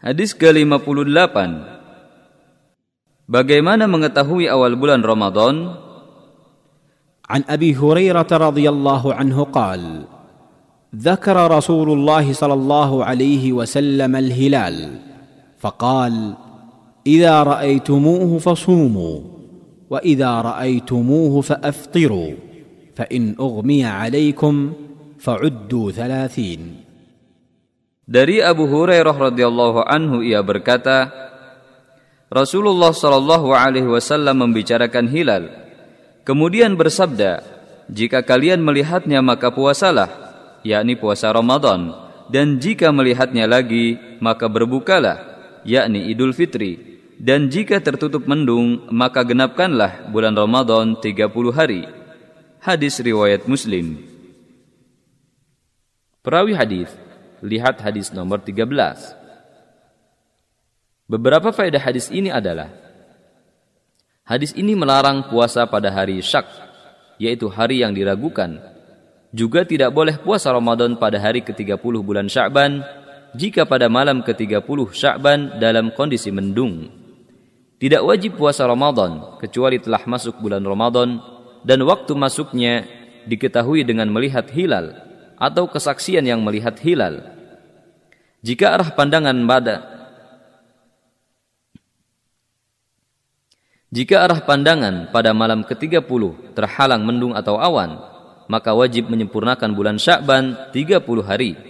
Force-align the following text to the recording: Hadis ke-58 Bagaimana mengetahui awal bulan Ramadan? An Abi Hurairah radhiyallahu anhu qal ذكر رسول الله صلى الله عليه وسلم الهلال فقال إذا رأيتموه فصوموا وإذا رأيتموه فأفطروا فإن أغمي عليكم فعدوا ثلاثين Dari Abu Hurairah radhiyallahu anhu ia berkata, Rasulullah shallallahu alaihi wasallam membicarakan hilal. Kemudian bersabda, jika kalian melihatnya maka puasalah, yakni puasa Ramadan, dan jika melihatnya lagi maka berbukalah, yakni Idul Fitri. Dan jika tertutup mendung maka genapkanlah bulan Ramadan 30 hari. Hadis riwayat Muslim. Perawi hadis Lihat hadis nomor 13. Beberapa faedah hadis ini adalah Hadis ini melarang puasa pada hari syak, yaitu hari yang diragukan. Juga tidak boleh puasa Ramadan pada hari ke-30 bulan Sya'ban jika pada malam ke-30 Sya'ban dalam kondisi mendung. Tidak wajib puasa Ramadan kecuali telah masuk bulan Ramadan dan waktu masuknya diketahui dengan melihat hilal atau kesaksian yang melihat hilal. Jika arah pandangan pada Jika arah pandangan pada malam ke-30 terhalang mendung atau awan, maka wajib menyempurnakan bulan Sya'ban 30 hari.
Hadis 0.00 0.32
ke-58 0.32 1.36
Bagaimana 3.28 3.84
mengetahui 3.84 4.48
awal 4.48 4.72
bulan 4.72 5.04
Ramadan? 5.04 5.76
An 7.28 7.44
Abi 7.44 7.76
Hurairah 7.76 8.24
radhiyallahu 8.24 9.12
anhu 9.12 9.44
qal 9.52 10.08
ذكر 10.90 11.36
رسول 11.46 11.86
الله 11.94 12.32
صلى 12.34 12.54
الله 12.54 12.90
عليه 13.04 13.44
وسلم 13.54 14.10
الهلال 14.16 14.76
فقال 15.62 16.34
إذا 17.06 17.42
رأيتموه 17.42 18.38
فصوموا 18.38 19.16
وإذا 19.90 20.32
رأيتموه 20.40 21.40
فأفطروا 21.40 22.32
فإن 22.98 23.22
أغمي 23.40 23.84
عليكم 23.84 24.72
فعدوا 25.18 25.90
ثلاثين 25.90 26.89
Dari 28.08 28.40
Abu 28.40 28.64
Hurairah 28.66 29.16
radhiyallahu 29.32 29.84
anhu 29.84 30.24
ia 30.24 30.40
berkata, 30.40 31.12
Rasulullah 32.30 32.94
shallallahu 32.94 33.50
alaihi 33.50 33.90
wasallam 33.90 34.46
membicarakan 34.46 35.10
hilal. 35.10 35.50
Kemudian 36.22 36.78
bersabda, 36.78 37.42
jika 37.90 38.22
kalian 38.22 38.62
melihatnya 38.62 39.18
maka 39.18 39.50
puasalah, 39.50 40.08
yakni 40.62 40.94
puasa 40.94 41.34
Ramadan, 41.34 41.90
dan 42.30 42.62
jika 42.62 42.94
melihatnya 42.94 43.50
lagi 43.50 43.98
maka 44.22 44.46
berbukalah, 44.46 45.18
yakni 45.66 46.06
Idul 46.06 46.30
Fitri. 46.30 47.02
Dan 47.20 47.52
jika 47.52 47.84
tertutup 47.84 48.24
mendung 48.24 48.88
maka 48.88 49.20
genapkanlah 49.20 50.08
bulan 50.08 50.32
Ramadan 50.32 50.96
30 50.96 51.28
hari. 51.52 51.84
Hadis 52.64 52.96
riwayat 52.96 53.44
Muslim. 53.44 54.00
Perawi 56.24 56.56
hadis 56.56 56.88
Lihat 57.40 57.80
hadis 57.80 58.12
nomor 58.12 58.44
13. 58.44 58.62
Beberapa 61.08 61.50
faedah 61.50 61.80
hadis 61.80 62.12
ini 62.12 62.28
adalah 62.28 62.70
Hadis 64.30 64.54
ini 64.54 64.78
melarang 64.78 65.26
puasa 65.26 65.66
pada 65.66 65.90
hari 65.90 66.22
syak, 66.22 66.46
yaitu 67.18 67.50
hari 67.50 67.82
yang 67.82 67.90
diragukan. 67.90 68.62
Juga 69.34 69.66
tidak 69.66 69.90
boleh 69.90 70.22
puasa 70.22 70.54
Ramadan 70.54 70.94
pada 71.02 71.18
hari 71.18 71.42
ke-30 71.42 71.82
bulan 71.98 72.30
Sya'ban 72.30 72.86
jika 73.34 73.66
pada 73.66 73.90
malam 73.90 74.22
ke-30 74.22 74.78
Sya'ban 74.94 75.58
dalam 75.58 75.90
kondisi 75.98 76.30
mendung. 76.30 76.94
Tidak 77.82 78.06
wajib 78.06 78.38
puasa 78.38 78.70
Ramadan 78.70 79.34
kecuali 79.42 79.82
telah 79.82 80.06
masuk 80.06 80.38
bulan 80.38 80.62
Ramadan 80.62 81.18
dan 81.66 81.82
waktu 81.82 82.14
masuknya 82.14 82.86
diketahui 83.26 83.82
dengan 83.82 84.14
melihat 84.14 84.46
hilal 84.54 85.09
atau 85.40 85.64
kesaksian 85.64 86.28
yang 86.28 86.44
melihat 86.44 86.76
hilal. 86.84 87.24
Jika 88.44 88.76
arah 88.76 88.92
pandangan 88.92 89.36
pada 89.48 89.76
Jika 93.90 94.22
arah 94.22 94.38
pandangan 94.46 95.10
pada 95.10 95.34
malam 95.34 95.66
ke-30 95.66 96.54
terhalang 96.54 97.02
mendung 97.02 97.34
atau 97.34 97.58
awan, 97.58 97.98
maka 98.46 98.70
wajib 98.70 99.10
menyempurnakan 99.10 99.74
bulan 99.74 99.98
Sya'ban 99.98 100.70
30 100.70 101.02
hari. 101.26 101.69